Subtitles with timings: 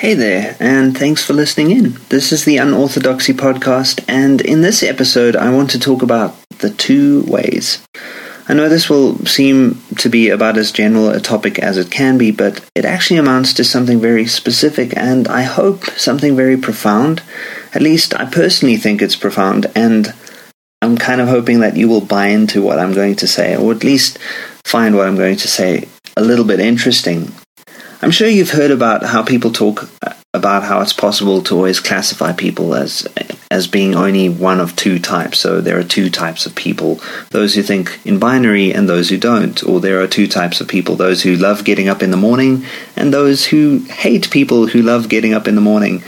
[0.00, 1.98] Hey there, and thanks for listening in.
[2.08, 6.70] This is the Unorthodoxy Podcast, and in this episode, I want to talk about the
[6.70, 7.84] two ways.
[8.48, 12.16] I know this will seem to be about as general a topic as it can
[12.16, 17.20] be, but it actually amounts to something very specific, and I hope something very profound.
[17.74, 20.14] At least I personally think it's profound, and
[20.80, 23.72] I'm kind of hoping that you will buy into what I'm going to say, or
[23.72, 24.18] at least
[24.64, 27.34] find what I'm going to say a little bit interesting.
[28.00, 29.88] I'm sure you've heard about how people talk
[30.34, 33.06] about how it's possible to always classify people as
[33.50, 35.38] as being only one of two types.
[35.38, 37.00] So there are two types of people:
[37.30, 39.62] those who think in binary and those who don't.
[39.64, 42.64] Or there are two types of people: those who love getting up in the morning
[42.94, 46.02] and those who hate people who love getting up in the morning.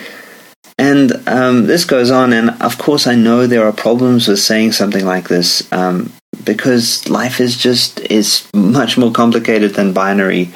[0.79, 4.73] And um, this goes on, and of course, I know there are problems with saying
[4.73, 6.13] something like this um,
[6.45, 10.51] because life is just is much more complicated than binary.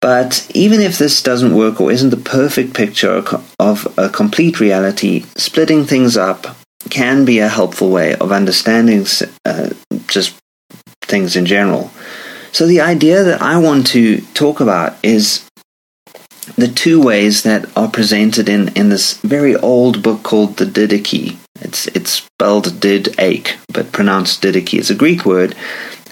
[0.00, 3.22] But even if this doesn't work or isn't the perfect picture
[3.58, 6.56] of a complete reality, splitting things up
[6.88, 9.04] can be a helpful way of understanding
[9.44, 9.70] uh,
[10.06, 10.34] just
[11.02, 11.90] things in general.
[12.52, 15.48] So, the idea that I want to talk about is
[16.56, 21.36] the two ways that are presented in, in this very old book called the Didache.
[21.60, 24.78] It's, it's spelled did ache, but pronounced Didache.
[24.78, 25.54] It's a Greek word,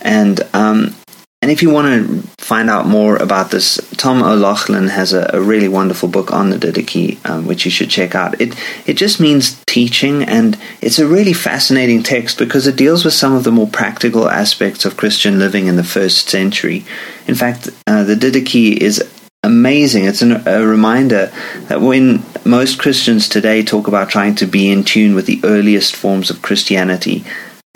[0.02, 0.95] and um,
[1.41, 5.41] and if you want to find out more about this, Tom O'Loughlin has a, a
[5.41, 8.41] really wonderful book on the Didache, um, which you should check out.
[8.41, 13.14] It it just means teaching, and it's a really fascinating text because it deals with
[13.14, 16.84] some of the more practical aspects of Christian living in the first century.
[17.28, 19.00] In fact, uh, the Didache is
[19.45, 20.06] amazing.
[20.06, 21.33] It's an, a reminder
[21.69, 25.95] that when most Christians today talk about trying to be in tune with the earliest
[25.95, 27.25] forms of Christianity,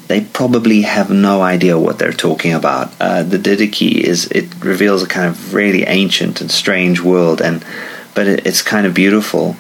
[0.09, 2.93] they probably have no idea what they're talking about.
[3.01, 7.65] Uh, the Didache is it reveals a kind of really ancient and strange world, and
[8.15, 9.57] but it, it's kind of beautiful.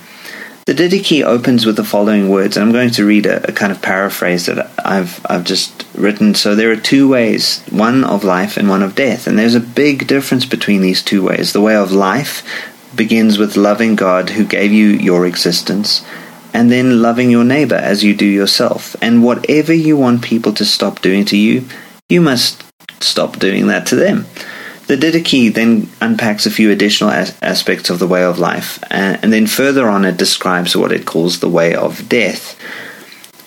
[0.64, 3.72] The Didache opens with the following words, and I'm going to read a, a, kind
[3.72, 6.34] of paraphrase that I've I've just written.
[6.34, 9.60] So there are two ways, one of life and one of death, and there's a
[9.60, 11.52] big difference between these two ways.
[11.52, 12.44] The way of life
[12.94, 16.04] begins with loving God who gave you your existence
[16.54, 18.96] and then loving your neighbor as you do yourself.
[19.02, 21.64] And whatever you want people to stop doing to you,
[22.08, 22.62] you must
[23.00, 24.26] stop doing that to them.
[24.86, 29.16] The Didache then unpacks a few additional as- aspects of the way of life, uh,
[29.22, 32.58] and then further on it describes what it calls the way of death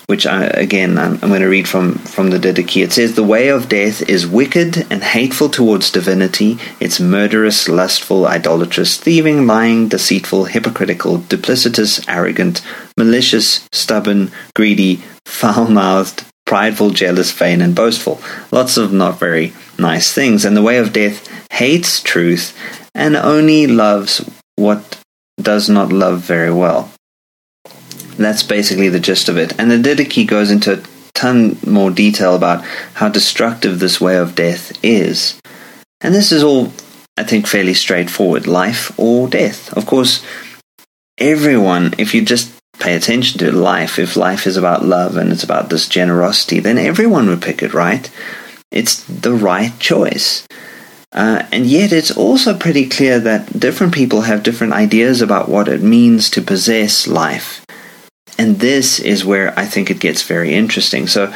[0.08, 2.84] which I, again I'm, I'm, going to read from from the Didache.
[2.84, 6.58] It says, "The way of death is wicked and hateful towards divinity.
[6.80, 12.62] It's murderous, lustful, idolatrous, thieving, lying, deceitful, hypocritical, duplicitous, arrogant,
[12.98, 18.22] malicious, stubborn, greedy, foul-mouthed, prideful, jealous, vain, and boastful.
[18.52, 20.46] Lots of not very nice things.
[20.46, 22.54] And the way of death hates truth
[22.94, 24.22] and only loves
[24.56, 24.98] what
[25.42, 26.92] does not love very well."
[28.18, 29.54] That's basically the gist of it.
[29.58, 30.82] And the Didache goes into a
[31.14, 32.64] ton more detail about
[32.94, 35.36] how destructive this way of death is.
[36.00, 36.72] And this is all,
[37.18, 39.74] I think, fairly straightforward life or death.
[39.74, 40.22] Of course,
[41.18, 42.52] everyone, if you just
[42.86, 46.78] pay attention to life, if life is about love and it's about this generosity, then
[46.78, 48.12] everyone would pick it, right?
[48.72, 50.46] It's the right choice.
[51.12, 55.68] Uh, and yet, it's also pretty clear that different people have different ideas about what
[55.68, 57.66] it means to possess life.
[58.38, 61.08] And this is where I think it gets very interesting.
[61.08, 61.34] So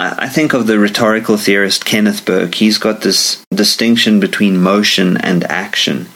[0.00, 2.56] I think of the rhetorical theorist Kenneth Burke.
[2.56, 6.08] He's got this distinction between motion and action,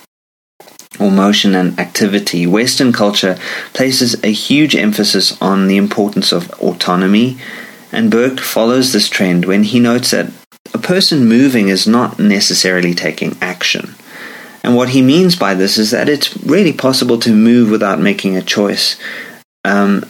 [1.01, 2.47] or motion and activity.
[2.47, 3.39] Western culture
[3.73, 7.39] places a huge emphasis on the importance of autonomy,
[7.93, 10.31] and Burke follows this trend when he notes that
[10.75, 13.95] a person moving is not necessarily taking action.
[14.63, 18.37] And what he means by this is that it's really possible to move without making
[18.37, 18.97] a choice
[19.65, 20.05] um,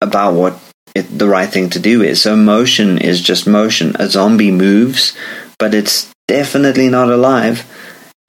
[0.00, 0.58] about what
[0.94, 2.22] it, the right thing to do is.
[2.22, 3.96] So motion is just motion.
[3.98, 5.16] A zombie moves,
[5.58, 7.66] but it's definitely not alive.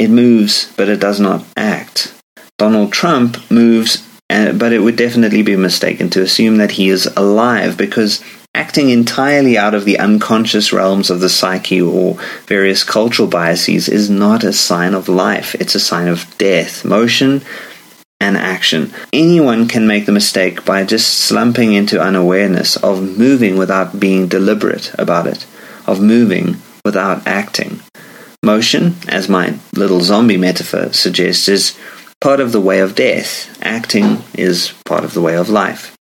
[0.03, 2.14] It moves, but it does not act.
[2.58, 7.05] Donald Trump moves, uh, but it would definitely be mistaken to assume that he is
[7.16, 8.22] alive because
[8.53, 12.16] acting entirely out of the unconscious realms of the psyche or
[12.47, 15.55] various cultural biases is not a sign of life.
[15.55, 16.84] It's a sign of death.
[16.84, 17.41] Motion
[18.20, 18.94] and action.
[19.14, 24.94] Anyone can make the mistake by just slumping into unawareness of moving without being deliberate
[25.00, 25.46] about it,
[25.88, 27.79] of moving without acting.
[28.43, 31.78] Motion, as my little zombie metaphor suggests, is
[32.19, 33.57] part of the way of death.
[33.63, 35.95] Acting is part of the way of life.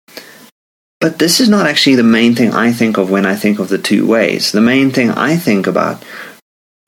[1.01, 3.69] But this is not actually the main thing I think of when I think of
[3.69, 4.53] the two ways.
[4.53, 6.03] The main thing I think about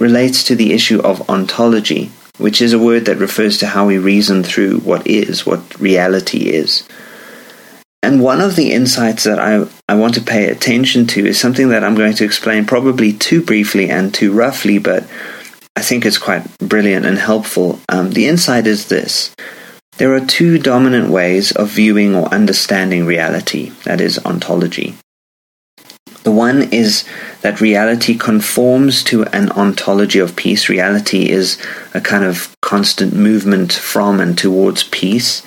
[0.01, 2.11] relates to the issue of ontology.
[2.39, 6.49] which is a word that refers to how we reason through what is, what reality
[6.49, 6.87] is.
[8.03, 11.69] And one of the insights that I, I want to pay attention to is something
[11.69, 15.07] that I'm going to explain probably too briefly and too roughly, but
[15.77, 17.81] I think it's quite brilliant and helpful.
[17.89, 19.35] Um, the insight is this
[19.99, 24.95] there are two dominant ways of viewing or understanding reality, that is, ontology.
[26.23, 27.05] The one is
[27.43, 30.69] that reality conforms to an ontology of peace.
[30.69, 31.59] Reality is
[31.95, 35.43] a kind of constant movement from and towards peace.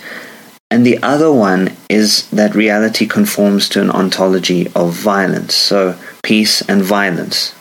[0.70, 5.56] And the other one is that reality conforms to an ontology of violence.
[5.56, 7.55] So, peace and violence.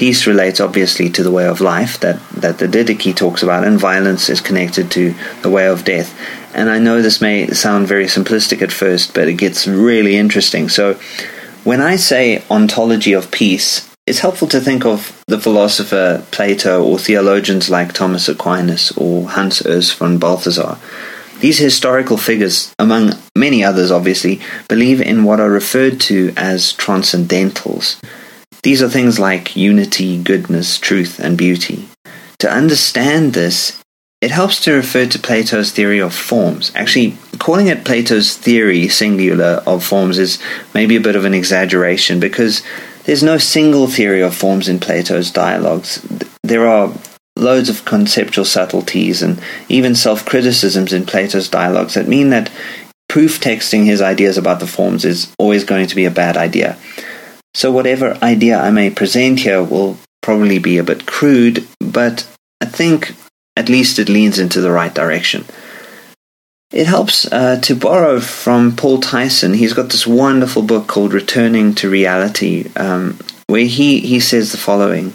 [0.00, 3.78] Peace relates obviously to the way of life that, that the Didache talks about, and
[3.78, 6.18] violence is connected to the way of death.
[6.54, 10.70] And I know this may sound very simplistic at first, but it gets really interesting.
[10.70, 10.94] So,
[11.64, 16.98] when I say ontology of peace, it's helpful to think of the philosopher Plato or
[16.98, 20.78] theologians like Thomas Aquinas or Hans Urs von Balthasar.
[21.40, 28.00] These historical figures, among many others obviously, believe in what are referred to as transcendentals.
[28.62, 31.88] These are things like unity, goodness, truth, and beauty.
[32.40, 33.80] To understand this,
[34.20, 36.72] it helps to refer to Plato's theory of forms.
[36.74, 40.38] Actually, calling it Plato's theory, singular, of forms is
[40.74, 42.62] maybe a bit of an exaggeration because
[43.04, 46.06] there's no single theory of forms in Plato's dialogues.
[46.42, 46.92] There are
[47.36, 52.50] loads of conceptual subtleties and even self criticisms in Plato's dialogues that mean that
[53.08, 56.76] proof texting his ideas about the forms is always going to be a bad idea.
[57.54, 62.26] So, whatever idea I may present here will probably be a bit crude, but
[62.60, 63.14] I think
[63.56, 65.44] at least it leans into the right direction.
[66.72, 69.54] It helps uh, to borrow from Paul Tyson.
[69.54, 73.18] He's got this wonderful book called Returning to Reality, um,
[73.48, 75.12] where he, he says the following.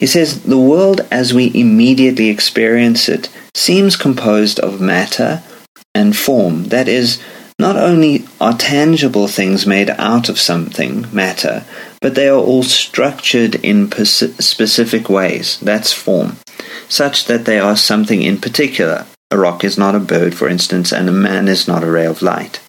[0.00, 5.42] He says, The world as we immediately experience it seems composed of matter
[5.94, 6.64] and form.
[6.64, 7.22] That is,
[7.60, 11.64] not only are tangible things made out of something, matter,
[12.00, 15.58] but they are all structured in specific ways.
[15.60, 16.36] That's form
[16.90, 19.06] such that they are something in particular.
[19.30, 22.06] A rock is not a bird, for instance, and a man is not a ray
[22.06, 22.60] of light.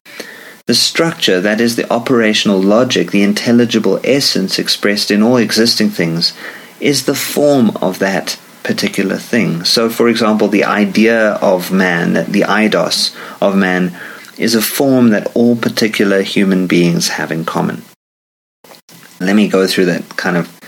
[0.67, 6.33] The structure, that is, the operational logic, the intelligible essence expressed in all existing things,
[6.79, 9.63] is the form of that particular thing.
[9.63, 13.97] So, for example, the idea of man, the eidos of man,
[14.37, 17.83] is a form that all particular human beings have in common.
[19.19, 20.61] Let me go through that kind of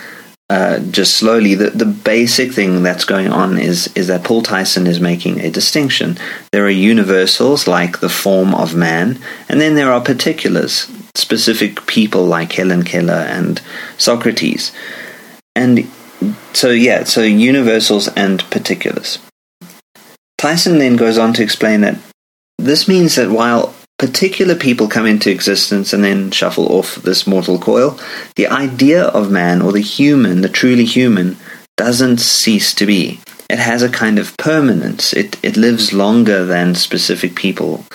[0.50, 4.86] uh, just slowly, the, the basic thing that's going on is, is that Paul Tyson
[4.86, 6.18] is making a distinction.
[6.52, 9.20] There are universals like the form of man,
[9.50, 13.62] and then there are particulars, specific people like Helen Keller and
[13.98, 14.72] Socrates.
[15.56, 15.90] And
[16.54, 19.18] so, yeah, so universals and particulars.
[20.38, 21.98] Tyson then goes on to explain that
[22.58, 27.60] this means that while particular people come into existence and then shuffle off this mortal
[27.60, 27.98] coil,
[28.36, 31.38] the idea of man or the human, the truly human,
[31.78, 33.20] doesn't cease to be.
[33.50, 35.14] It has a kind of permanence.
[35.14, 37.86] It, it lives longer than specific people.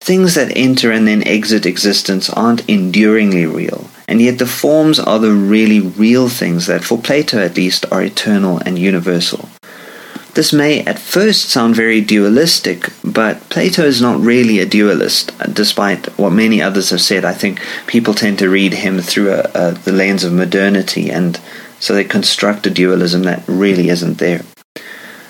[0.00, 5.18] Things that enter and then exit existence aren't enduringly real, and yet the forms are
[5.18, 9.48] the really real things that, for Plato at least, are eternal and universal.
[10.34, 15.46] This may at first sound very dualistic, but Plato is not really a dualist, uh,
[15.46, 17.24] despite what many others have said.
[17.24, 21.38] I think people tend to read him through a, a, the lens of modernity, and
[21.78, 24.40] so they construct a dualism that really isn't there.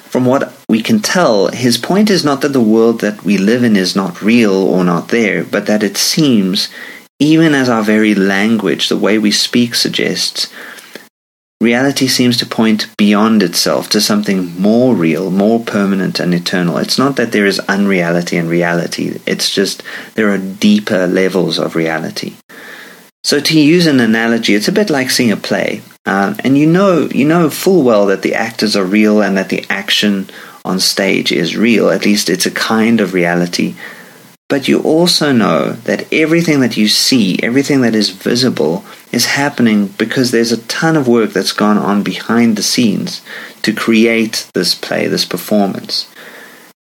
[0.09, 3.63] From what we can tell, his point is not that the world that we live
[3.63, 6.71] in is not real or not there, but that it seems,
[7.19, 10.51] even as our very language, the way we speak suggests,
[11.65, 16.79] reality seems to point beyond itself to something more real, more permanent and eternal.
[16.79, 19.83] It's not that there is unreality and reality, it's just
[20.15, 22.35] there are deeper levels of reality.
[23.25, 25.81] So to use an analogy, it's a bit like seeing a play.
[26.05, 29.49] Um, and you know, you know full well that the actors are real and that
[29.49, 30.29] the action
[30.65, 31.89] on stage is real.
[31.89, 33.75] At least it's a kind of reality
[34.55, 39.89] but you also know that everything that you see, everything that is visible, is happening
[39.89, 43.21] because there's a ton of work that's gone on behind the scenes
[43.63, 46.09] to create this play, this performance.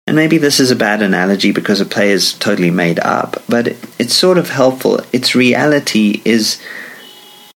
[0.05, 3.69] And maybe this is a bad analogy because a play is totally made up, but
[3.97, 4.99] it's sort of helpful.
[5.11, 6.61] Its reality is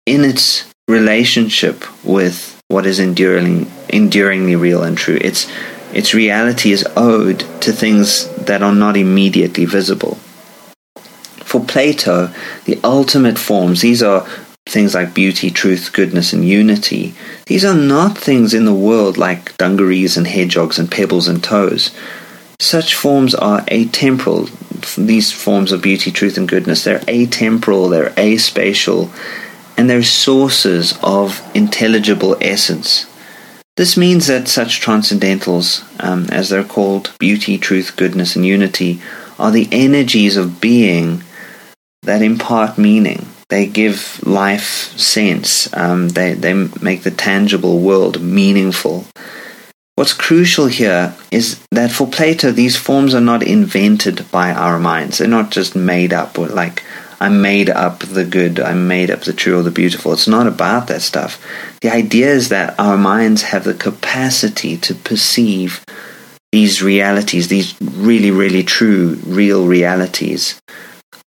[0.05, 5.17] in its relationship with what is enduring, enduringly real and true.
[5.19, 5.51] It's
[5.95, 10.15] its reality is owed to things that are not immediately visible.
[11.37, 12.33] For Plato,
[12.65, 14.27] the ultimate forms, these are
[14.67, 17.13] things like beauty, truth, goodness, and unity,
[17.45, 21.91] these are not things in the world like dungarees and hedgehogs and pebbles and toes.
[22.59, 24.49] Such forms are atemporal.
[24.95, 29.11] These forms of beauty, truth, and goodness, they're atemporal, they're aspatial,
[29.77, 33.05] and they're sources of intelligible essence.
[33.77, 39.01] This means that such transcendentals, um, as they're called, beauty, truth, goodness, and unity,
[39.37, 41.23] are the energies of being
[42.03, 43.25] that impart meaning.
[43.49, 45.71] They give life sense.
[45.75, 49.05] Um, they, they make the tangible world meaningful.
[49.95, 55.17] What's crucial here is that for Plato, these forms are not invented by our minds.
[55.17, 56.83] They're not just made up, or like,
[57.19, 60.13] I made up the good, I made up the true or the beautiful.
[60.13, 61.41] It's not about that stuff.
[61.81, 65.83] The idea is that our minds have the capacity to perceive
[66.51, 70.59] these realities, these really, really true, real realities.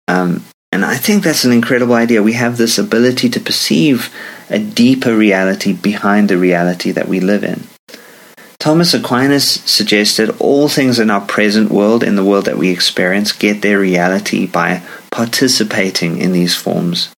[0.08, 2.24] Um, and I think that's an incredible idea.
[2.24, 4.14] We have this ability to perceive
[4.50, 7.64] a deeper reality behind the reality that we live in.
[8.60, 13.32] Thomas Aquinas suggested all things in our present world, in the world that we experience,
[13.32, 14.82] get their reality by
[15.18, 17.10] participating in these forms.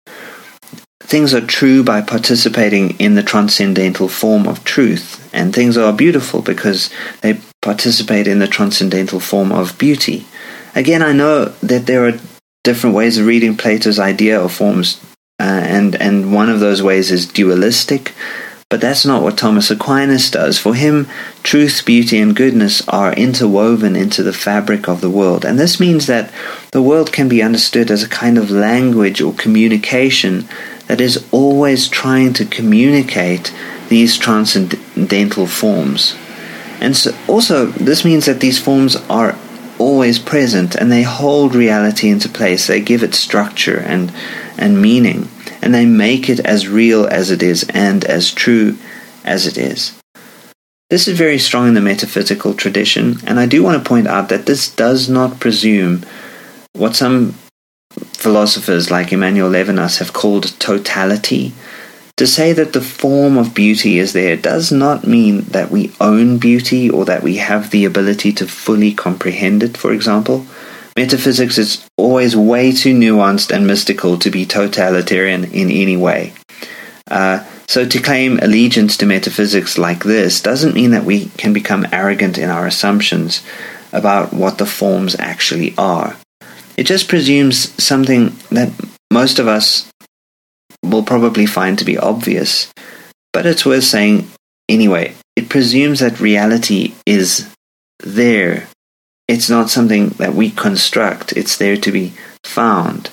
[1.01, 6.41] Things are true by participating in the transcendental form of truth, and things are beautiful
[6.41, 6.89] because
[7.19, 10.25] they participate in the transcendental form of beauty.
[10.75, 12.17] Again, I know that there are
[12.63, 15.01] different ways of reading Plato's idea of forms,
[15.37, 18.13] uh, and and one of those ways is dualistic.
[18.69, 20.59] But that's not what Thomas Aquinas does.
[20.59, 21.07] For him,
[21.41, 25.43] truth, beauty, and goodness are interwoven into the fabric of the world.
[25.43, 26.31] And this means that
[26.71, 30.47] the world can be understood as a kind of language or communication
[30.85, 33.51] that is always trying to communicate
[33.87, 36.15] these transcendental forms.
[36.79, 39.35] And so also, this means that these forms are
[39.79, 42.67] always present and they hold reality into place.
[42.67, 44.13] They give it structure and,
[44.59, 45.27] and meaning,
[45.61, 48.77] and they make it as real as it is and as true
[49.23, 49.99] as it is.
[50.89, 54.29] This is very strong in the metaphysical tradition, and I do want to point out
[54.29, 56.03] that this does not presume
[56.73, 57.35] what some
[58.13, 61.53] philosophers like Emmanuel Levinas have called totality,
[62.17, 66.37] to say that the form of beauty is there does not mean that we own
[66.37, 70.45] beauty or that we have the ability to fully comprehend it, for example.
[70.99, 76.33] Metaphysics is always way too nuanced and mystical to be totalitarian in any way.
[77.09, 81.87] Uh, so to claim allegiance to metaphysics like this doesn't mean that we can become
[81.93, 83.41] arrogant in our assumptions
[83.93, 86.17] about what the forms actually are.
[86.75, 88.69] It just presumes something that
[89.09, 89.89] most of us
[90.83, 92.73] will probably find to be obvious,
[93.31, 94.29] but it's worth saying
[94.67, 95.15] anyway.
[95.37, 97.49] It presumes that reality is
[98.03, 98.67] there.
[99.29, 103.11] It's not something that we construct, it's there to be found.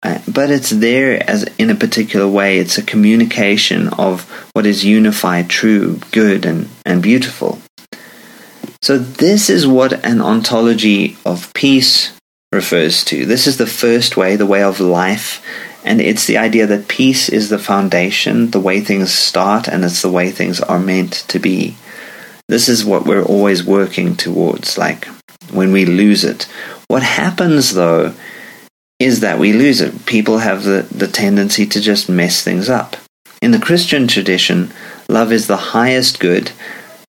[0.00, 2.58] Uh, but it's there as in a particular way.
[2.58, 4.22] It's a communication of
[4.52, 7.60] what is unified, true, good, and, and beautiful.
[8.82, 12.16] So, this is what an ontology of peace
[12.52, 13.26] refers to.
[13.26, 15.44] This is the first way, the way of life,
[15.84, 20.02] and it's the idea that peace is the foundation, the way things start, and it's
[20.02, 21.74] the way things are meant to be.
[22.48, 25.08] This is what we're always working towards, like
[25.52, 26.44] when we lose it.
[26.88, 28.14] What happens, though,
[28.98, 30.06] is that we lose it.
[30.06, 32.96] People have the, the tendency to just mess things up.
[33.40, 34.72] In the Christian tradition,
[35.08, 36.52] love is the highest good,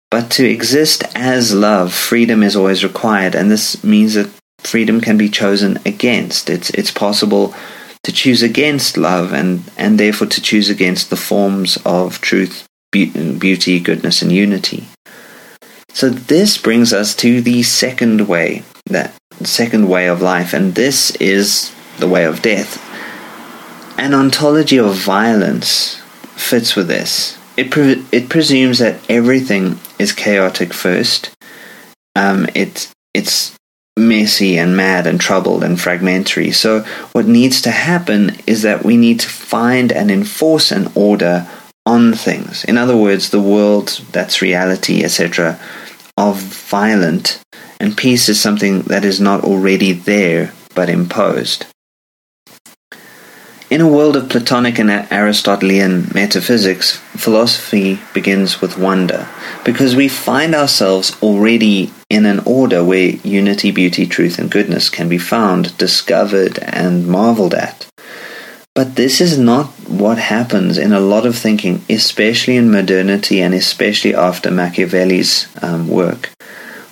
[0.09, 4.29] but to exist as love, freedom is always required, and this means that
[4.59, 6.49] freedom can be chosen against.
[6.49, 7.53] It's, it's possible
[8.03, 13.11] to choose against love and, and therefore to choose against the forms of truth, be-
[13.33, 14.87] beauty, goodness, and unity.
[15.93, 21.15] So this brings us to the second way, that second way of life, and this
[21.17, 22.79] is the way of death.
[23.97, 26.01] An ontology of violence
[26.35, 27.37] fits with this.
[27.57, 31.31] It pre- it presumes that everything is chaotic first.
[32.15, 33.55] Um, it it's
[33.97, 36.51] messy and mad and troubled and fragmentary.
[36.51, 36.81] So,
[37.11, 41.47] what needs to happen is that we need to find and enforce an order
[41.85, 42.63] on things.
[42.65, 45.59] In other words, the world, that's reality, etc.,
[46.17, 47.41] are violent,
[47.79, 51.65] and peace is something that is not already there but imposed.
[53.69, 59.29] In a world of Platonic and Aristotelian metaphysics, philosophy begins with wonder,
[59.63, 65.07] because we find ourselves already in an order where unity, beauty, truth, and goodness can
[65.07, 67.87] be found, discovered, and marveled at.
[68.73, 73.53] But this is not what happens in a lot of thinking, especially in modernity and
[73.53, 76.31] especially after Machiavelli's um, work.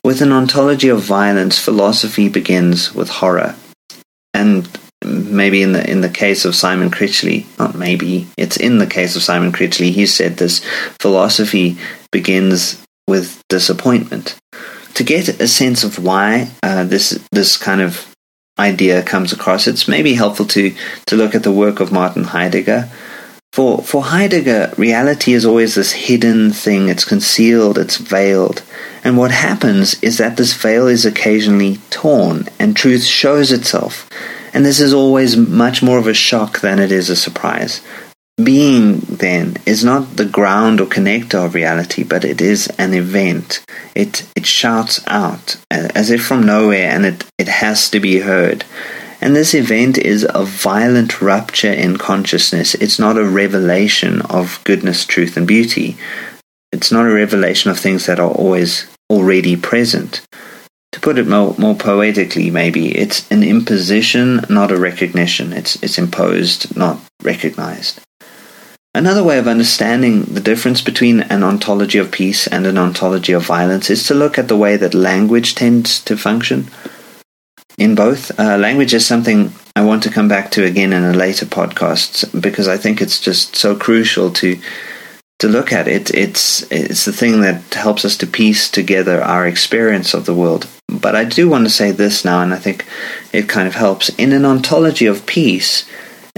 [0.03, 3.55] With an ontology of violence, philosophy begins with horror.
[4.33, 4.67] And
[5.05, 9.15] maybe in the in the case of Simon Critchley, not maybe it's in the case
[9.15, 9.91] of Simon Critchley.
[9.91, 10.61] He said this
[10.99, 11.77] philosophy
[12.11, 14.37] begins with disappointment.
[14.95, 18.08] To get a sense of why uh, this this kind of
[18.59, 20.75] idea comes across, it's maybe helpful to
[21.07, 22.89] to look at the work of Martin Heidegger.
[23.53, 26.89] For for Heidegger, reality is always this hidden thing.
[26.89, 27.77] It's concealed.
[27.77, 28.61] It's veiled.
[29.03, 34.09] And what happens is that this veil is occasionally torn, and truth shows itself.
[34.53, 37.81] And this is always much more of a shock than it is a surprise.
[38.41, 43.65] Being, then, is not the ground or connector of reality, but it is an event.
[43.95, 48.19] It, it shouts out, uh, as if from nowhere, and it, it has to be
[48.19, 48.63] heard.
[49.19, 52.75] And this event is a violent rupture in consciousness.
[52.75, 55.97] It's not a revelation of goodness, truth, and beauty.
[56.71, 60.25] It's not a revelation of things that are always already present.
[60.93, 65.51] To put it more, more poetically, maybe, it's an imposition, not a recognition.
[65.51, 67.99] It's, it's imposed, not recognized.
[68.99, 73.45] Another way of understanding the difference between an ontology of peace and an ontology of
[73.45, 76.67] violence is to look at the way that language tends to function.
[77.77, 81.13] In both, uh, language is something I want to come back to again in a
[81.13, 84.59] later podcast because I think it's just so crucial to
[85.37, 86.13] to look at it.
[86.13, 90.67] It's it's the thing that helps us to piece together our experience of the world.
[90.89, 92.85] But I do want to say this now, and I think
[93.31, 95.85] it kind of helps in an ontology of peace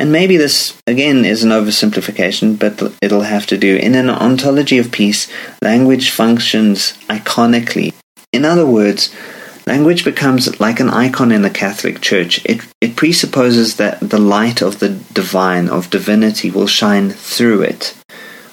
[0.01, 3.77] and maybe this, again, is an oversimplification, but it'll have to do.
[3.77, 5.31] In an ontology of peace,
[5.61, 7.93] language functions iconically.
[8.33, 9.13] In other words,
[9.67, 12.43] language becomes like an icon in the Catholic Church.
[12.45, 17.95] It, it presupposes that the light of the divine, of divinity, will shine through it.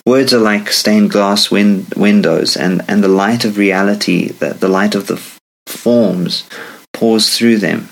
[0.04, 4.68] Words are like stained glass win- windows, and, and the light of reality, the, the
[4.68, 6.46] light of the f- forms,
[6.92, 7.88] pours through them.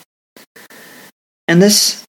[1.48, 2.05] And this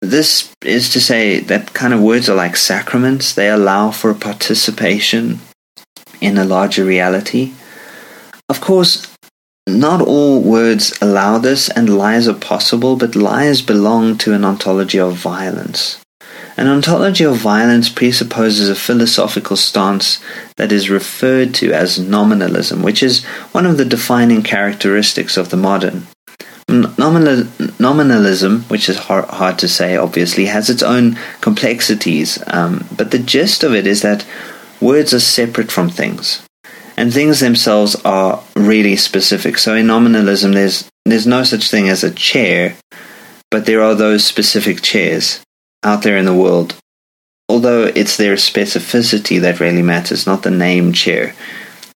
[0.00, 3.34] this is to say that kind of words are like sacraments.
[3.34, 5.40] They allow for participation
[6.20, 7.52] in a larger reality.
[8.48, 9.06] Of course,
[9.68, 14.98] not all words allow this, and lies are possible, but lies belong to an ontology
[14.98, 16.00] of violence.
[16.56, 20.20] An ontology of violence presupposes a philosophical stance
[20.56, 25.56] that is referred to as nominalism, which is one of the defining characteristics of the
[25.56, 26.06] modern.
[26.70, 27.48] Nominal,
[27.80, 33.18] nominalism, which is hard, hard, to say, obviously, has its own complexities, um, but the
[33.18, 34.24] gist of it is that
[34.80, 36.46] words are separate from things,
[36.96, 39.58] and things themselves are really specific.
[39.58, 42.76] So in nominalism, there's there's no such thing as a chair,
[43.50, 45.40] but there are those specific chairs
[45.82, 46.76] out there in the world.
[47.48, 51.34] Although it's their specificity that really matters, not the name chair.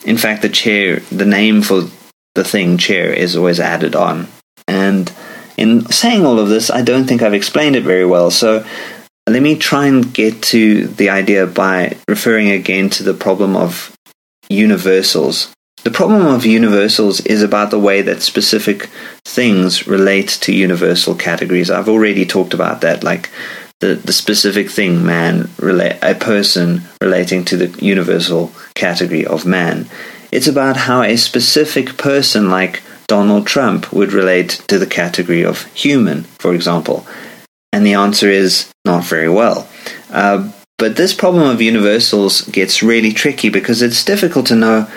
[0.03, 1.83] In fact, the chair, the name for
[2.33, 4.27] the thing chair is always added on
[4.67, 5.11] and
[5.57, 8.31] in saying all of this, I don't think I've explained it very well.
[8.31, 8.65] So
[9.27, 13.95] let me try and get to the idea by referring again to the problem of
[14.49, 15.53] universals.
[15.83, 18.89] The problem of universals is about the way that specific
[19.25, 21.69] things relate to universal categories.
[21.69, 23.29] I've already talked about that, like
[23.79, 29.89] the, the specific thing, man, relate, a person relating to the universal category of man.
[30.31, 32.81] It's about how a specific person, like
[33.13, 37.05] Donald Trump would relate to the category of human, for example?
[37.71, 39.67] And the answer is not very well.
[40.09, 44.87] Uh, but this problem of universals gets really tricky because it's difficult to know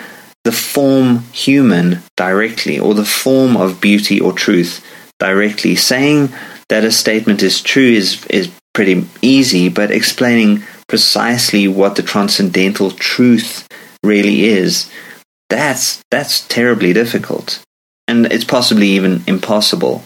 [0.45, 4.83] the form human directly or the form of beauty or truth
[5.19, 5.75] directly.
[5.75, 6.33] Saying
[6.69, 12.89] that a statement is true is, is pretty easy, but explaining precisely what the transcendental
[12.89, 13.67] truth
[14.01, 14.89] really is,
[15.51, 17.63] that's, that's terribly difficult
[18.07, 20.03] and it's possibly even impossible.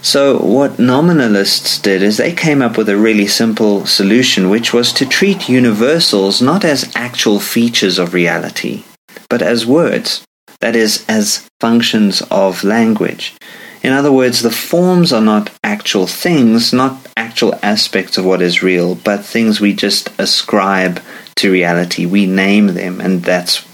[0.00, 4.92] So, what nominalists did is they came up with a really simple solution, which was
[4.94, 8.84] to treat universals not as actual features of reality,
[9.28, 10.24] but as words,
[10.60, 13.34] that is, as functions of language.
[13.82, 18.62] In other words, the forms are not actual things, not actual aspects of what is
[18.62, 21.00] real, but things we just ascribe
[21.36, 22.06] to reality.
[22.06, 23.64] We name them, and that's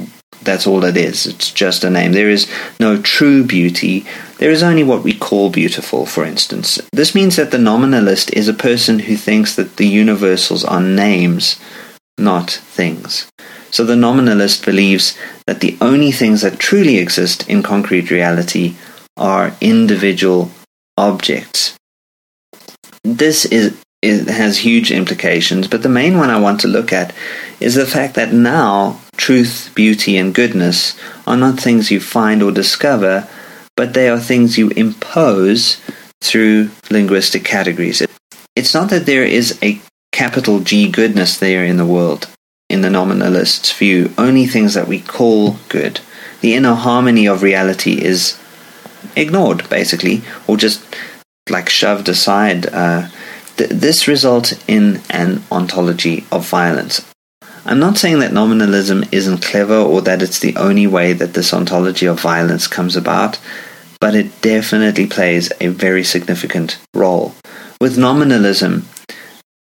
[0.45, 1.27] that's all it is.
[1.27, 2.13] It's just a name.
[2.13, 4.07] There is no true beauty.
[4.39, 6.81] There is only what we call beautiful, for instance.
[6.93, 11.59] This means that the nominalist is a person who thinks that the universals are names,
[12.19, 13.31] not things.
[13.71, 18.77] So the nominalist believes that the only things that truly exist in concrete reality
[19.17, 20.51] are individual
[20.97, 21.77] objects.
[23.03, 27.15] This is it has huge implications, but the main one I want to look at
[27.59, 32.53] is the fact that now truth, beauty, and goodness are not things you find or
[32.53, 33.29] discover,
[33.77, 35.81] but they are things you impose
[36.23, 38.03] through linguistic categories.
[38.57, 39.81] It's not that there is a
[40.13, 42.29] capital G goodness there in the world,
[42.71, 46.01] in the nominalist's view, only things that we call good.
[46.41, 48.39] The inner harmony of reality is
[49.17, 50.85] ignored, basically, or just
[51.51, 52.67] like shoved aside.
[52.67, 53.09] Uh,
[53.57, 57.05] th- this results in an ontology of violence.
[57.67, 61.55] I'm not saying that nominalism isn't clever or that it's the only way that this
[61.55, 63.39] ontology of violence comes about,
[64.01, 67.35] but it definitely plays a very significant role.
[67.81, 68.87] With nominalism,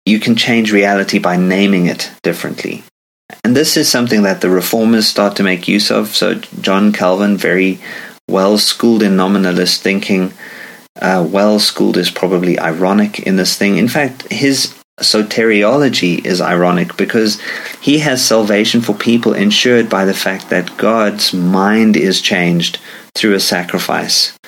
[0.07, 2.85] you can change reality by naming it differently.
[3.45, 6.09] And this is something that the reformers start to make use of.
[6.09, 7.81] So, John Calvin, very
[8.29, 10.33] well schooled in nominalist thinking,
[11.01, 13.77] uh, well schooled is probably ironic in this thing.
[13.77, 17.41] In fact, his soteriology is ironic because
[17.81, 22.79] he has salvation for people ensured by the fact that God's mind is changed
[23.15, 24.39] through a sacrifice.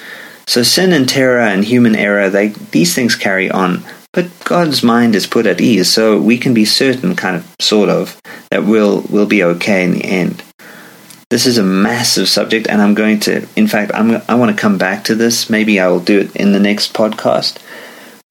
[0.47, 5.15] So sin and terror and human error, they these things carry on, but God's mind
[5.15, 9.03] is put at ease, so we can be certain, kind of, sort of, that we'll
[9.09, 10.43] we'll be okay in the end.
[11.31, 14.61] This is a massive subject, and I'm going to, in fact, I'm, I want to
[14.61, 15.49] come back to this.
[15.49, 17.57] Maybe I will do it in the next podcast.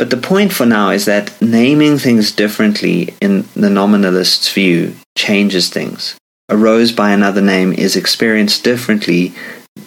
[0.02, 5.70] But the point for now is that naming things differently in the nominalist's view changes
[5.70, 6.16] things.
[6.50, 9.36] A rose by another name is experienced differently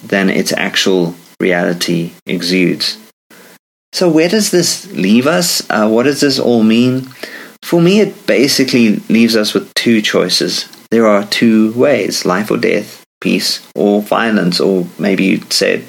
[0.04, 2.96] than its actual reality exudes.
[3.92, 5.68] So, where does this leave us?
[5.68, 7.08] Uh, what does this all mean?
[7.64, 10.68] For me, it basically leaves us with two choices.
[10.92, 15.82] There are two ways life or death, peace or violence, or maybe you'd say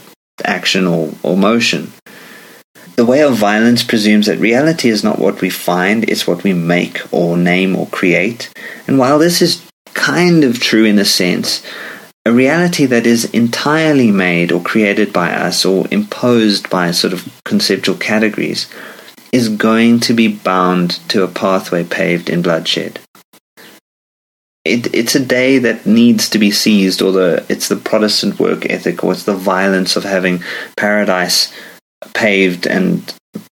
[0.43, 1.93] action or, or motion.
[2.95, 6.53] The way of violence presumes that reality is not what we find, it's what we
[6.53, 8.49] make or name or create.
[8.87, 11.61] And while this is kind of true in a sense,
[12.25, 17.27] a reality that is entirely made or created by us or imposed by sort of
[17.43, 18.71] conceptual categories
[19.33, 23.01] is going to be bound to a pathway paved in bloodshed.
[24.63, 28.65] It, it's a day that needs to be seized, or the, it's the Protestant work
[28.65, 30.41] ethic, or it's the violence of having
[30.77, 31.53] paradise
[32.13, 33.13] paved and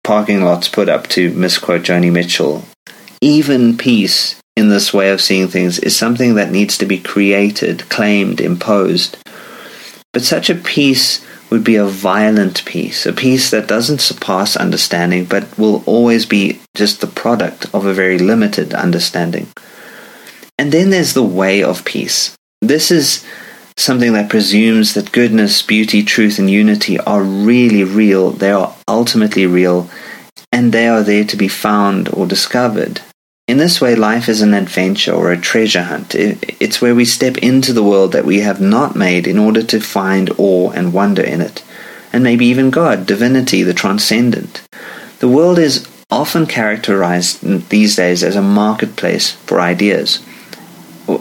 [0.04, 2.64] parking lots put up to misquote Joni Mitchell.
[3.20, 7.88] Even peace in this way of seeing things is something that needs to be created,
[7.88, 9.18] claimed, imposed.
[10.12, 15.24] But such a peace would be a violent peace, a peace that doesn't surpass understanding
[15.24, 19.48] but will always be just the product of a very limited understanding.
[20.58, 22.34] And then there's the way of peace.
[22.62, 23.24] This is
[23.76, 29.46] something that presumes that goodness, beauty, truth, and unity are really real, they are ultimately
[29.46, 29.88] real,
[30.50, 33.00] and they are there to be found or discovered.
[33.46, 36.14] In this way, life is an adventure or a treasure hunt.
[36.14, 39.80] It's where we step into the world that we have not made in order to
[39.80, 41.62] find awe and wonder in it,
[42.12, 44.66] and maybe even God, divinity, the transcendent.
[45.20, 50.20] The world is often characterized these days as a marketplace for ideas.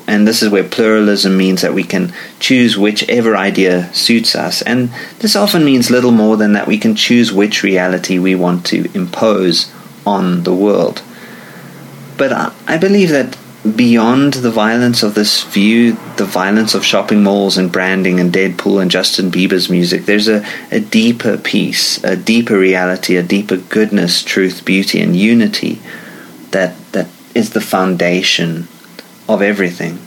[0.08, 4.62] And this is where pluralism means that we can choose whichever idea suits us.
[4.64, 8.66] And this often means little more than that we can choose which reality we want
[8.68, 9.72] to impose
[10.06, 11.04] on the world.
[12.18, 13.38] But I believe that
[13.76, 18.82] beyond the violence of this view, the violence of shopping malls and branding and Deadpool
[18.82, 24.24] and Justin Bieber's music, there's a, a deeper peace, a deeper reality, a deeper goodness,
[24.24, 25.80] truth, beauty, and unity
[26.52, 28.68] that, that is the foundation
[29.28, 30.00] of everything.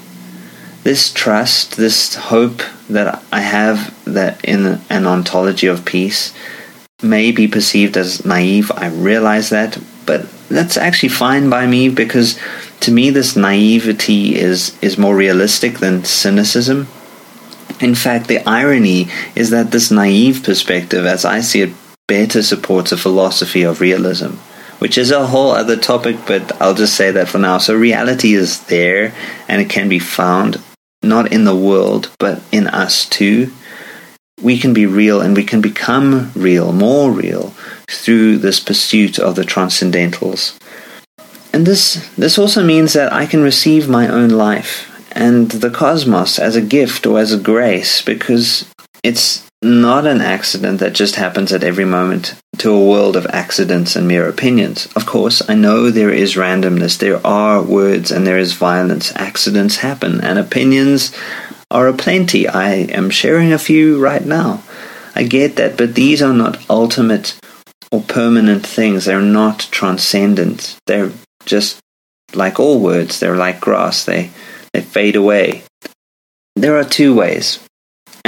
[0.85, 6.33] This trust, this hope that I have that in an ontology of peace
[7.03, 8.71] may be perceived as naive.
[8.73, 12.39] I realize that, but that's actually fine by me because
[12.81, 16.89] to me this naivety is is more realistic than cynicism.
[17.81, 21.73] In fact, the irony is that this naive perspective, as I see it,
[22.09, 24.35] better supports a philosophy of realism,
[24.79, 27.59] which is a whole other topic, but I'll just say that for now.
[27.59, 29.15] So reality is there
[29.49, 30.63] and it can be found,
[31.03, 33.53] not in the world, but in us too.
[34.41, 37.55] We can be real and we can become real, more real,
[37.89, 40.57] through this pursuit of the transcendentals.
[41.53, 46.39] And this, this also means that I can receive my own life and the cosmos
[46.39, 48.69] as a gift or as a grace because
[49.03, 53.97] it's not an accident that just happens at every moment to a world of accidents
[53.97, 54.87] and mere opinions.
[54.95, 59.13] Of course, I know there is randomness, there are words, and there is violence.
[59.17, 61.13] Accidents happen, and opinions
[61.71, 62.47] are aplenty.
[62.47, 64.63] I am sharing a few right now.
[65.15, 67.39] I get that, but these are not ultimate
[67.91, 69.05] or permanent things.
[69.05, 70.79] They're not transcendent.
[70.87, 71.13] They're
[71.45, 71.81] just
[72.35, 73.19] like all words.
[73.19, 74.05] They're like grass.
[74.05, 74.31] They
[74.73, 75.65] they fade away.
[76.55, 77.59] There are two ways,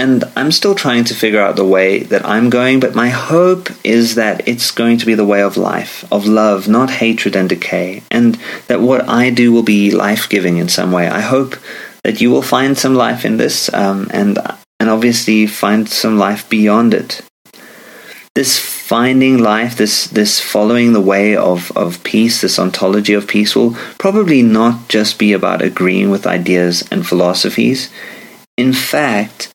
[0.00, 3.68] And I'm still trying to figure out the way that I'm going, but my hope
[3.84, 7.50] is that it's going to be the way of life, of love, not hatred and
[7.50, 11.06] decay, and that what I do will be life giving in some way.
[11.06, 11.54] I hope
[12.02, 14.38] that you will find some life in this, um, and
[14.80, 17.20] and obviously find some life beyond it.
[18.34, 23.54] This finding life, this this following the way of, of peace, this ontology of peace
[23.54, 27.90] will probably not just be about agreeing with ideas and philosophies.
[28.56, 29.49] In fact,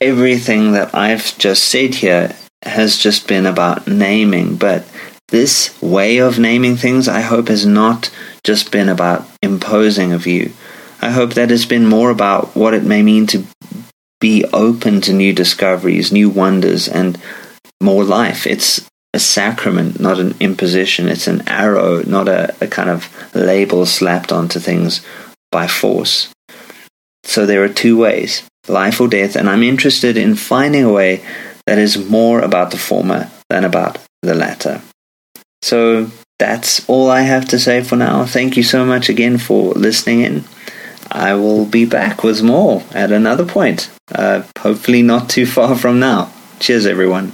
[0.00, 4.84] everything that I've just said here has just been about naming, but
[5.28, 8.10] this way of naming things, I hope, has not
[8.44, 10.52] just been about imposing a view.
[11.00, 13.44] I hope that it's been more about what it may mean to
[14.20, 17.20] be open to new discoveries, new wonders, and
[17.80, 18.46] more life.
[18.46, 21.08] It's a sacrament, not an imposition.
[21.08, 25.04] It's an arrow, not a, a kind of label slapped onto things
[25.52, 26.28] by force.
[27.24, 31.22] So there are two ways life or death, and I'm interested in finding a way
[31.66, 34.80] that is more about the former than about the latter.
[35.62, 38.24] So that's all I have to say for now.
[38.24, 40.44] Thank you so much again for listening in.
[41.10, 45.98] I will be back with more at another point, uh, hopefully not too far from
[45.98, 46.30] now.
[46.60, 47.32] Cheers, everyone.